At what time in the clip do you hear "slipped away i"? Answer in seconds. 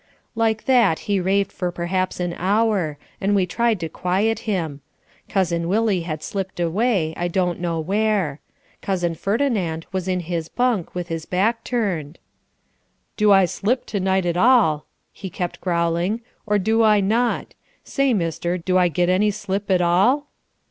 6.23-7.27